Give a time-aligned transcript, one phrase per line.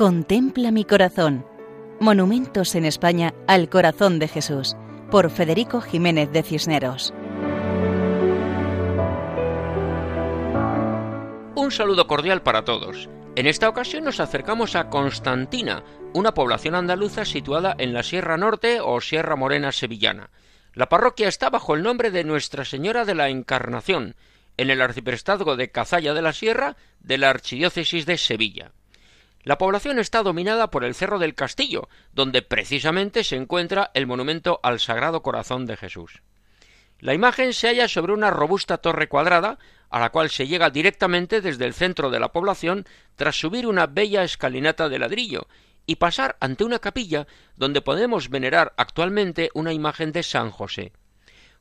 [0.00, 1.44] Contempla mi corazón.
[2.00, 4.74] Monumentos en España al corazón de Jesús,
[5.10, 7.12] por Federico Jiménez de Cisneros.
[11.54, 13.10] Un saludo cordial para todos.
[13.36, 15.84] En esta ocasión nos acercamos a Constantina,
[16.14, 20.30] una población andaluza situada en la Sierra Norte o Sierra Morena sevillana.
[20.72, 24.16] La parroquia está bajo el nombre de Nuestra Señora de la Encarnación,
[24.56, 28.72] en el arciprestazgo de Cazalla de la Sierra de la Archidiócesis de Sevilla.
[29.42, 34.60] La población está dominada por el Cerro del Castillo, donde precisamente se encuentra el monumento
[34.62, 36.22] al Sagrado Corazón de Jesús.
[36.98, 39.58] La imagen se halla sobre una robusta torre cuadrada,
[39.88, 42.84] a la cual se llega directamente desde el centro de la población
[43.16, 45.46] tras subir una bella escalinata de ladrillo
[45.86, 50.92] y pasar ante una capilla donde podemos venerar actualmente una imagen de San José.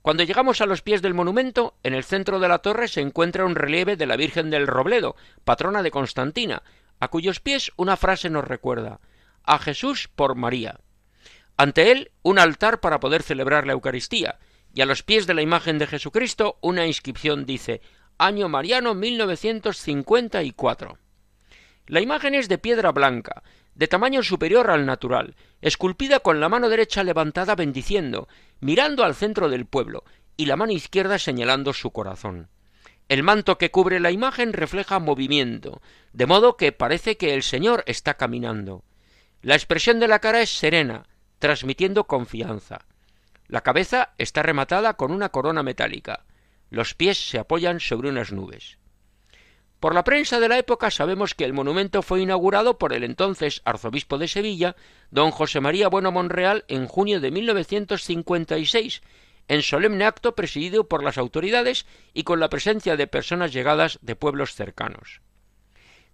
[0.00, 3.44] Cuando llegamos a los pies del monumento, en el centro de la torre se encuentra
[3.44, 6.62] un relieve de la Virgen del Robledo, patrona de Constantina,
[7.00, 9.00] a cuyos pies una frase nos recuerda
[9.44, 10.80] a Jesús por María.
[11.56, 14.38] Ante él un altar para poder celebrar la Eucaristía,
[14.74, 17.80] y a los pies de la imagen de Jesucristo una inscripción dice
[18.18, 20.98] Año Mariano 1954.
[21.86, 23.42] La imagen es de piedra blanca,
[23.74, 28.28] de tamaño superior al natural, esculpida con la mano derecha levantada bendiciendo,
[28.60, 30.04] mirando al centro del pueblo,
[30.36, 32.48] y la mano izquierda señalando su corazón.
[33.08, 35.80] El manto que cubre la imagen refleja movimiento,
[36.12, 38.82] de modo que parece que el Señor está caminando.
[39.42, 41.06] La expresión de la cara es serena,
[41.38, 42.84] transmitiendo confianza.
[43.46, 46.24] La cabeza está rematada con una corona metálica.
[46.68, 48.78] Los pies se apoyan sobre unas nubes.
[49.78, 53.62] Por la prensa de la época sabemos que el monumento fue inaugurado por el entonces
[53.64, 54.74] arzobispo de Sevilla,
[55.10, 59.02] don José María Bueno Monreal, en junio de 1956,
[59.48, 64.16] en solemne acto presidido por las autoridades y con la presencia de personas llegadas de
[64.16, 65.20] pueblos cercanos.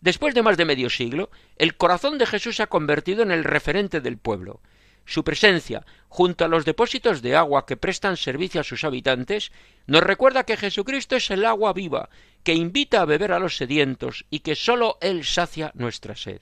[0.00, 3.44] Después de más de medio siglo, el corazón de Jesús se ha convertido en el
[3.44, 4.60] referente del pueblo.
[5.04, 9.52] Su presencia, junto a los depósitos de agua que prestan servicio a sus habitantes,
[9.86, 12.08] nos recuerda que Jesucristo es el agua viva,
[12.44, 16.40] que invita a beber a los sedientos y que sólo Él sacia nuestra sed.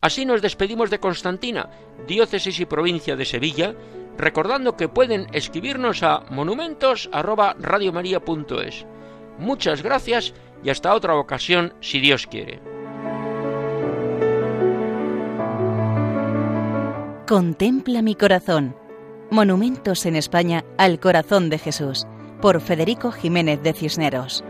[0.00, 1.70] Así nos despedimos de Constantina,
[2.06, 3.74] diócesis y provincia de Sevilla,
[4.16, 8.86] recordando que pueden escribirnos a monumentos@radiomaria.es.
[9.38, 10.32] Muchas gracias
[10.62, 12.60] y hasta otra ocasión si Dios quiere.
[17.26, 18.76] Contempla mi corazón.
[19.30, 22.06] Monumentos en España al corazón de Jesús
[22.40, 24.44] por Federico Jiménez de Cisneros.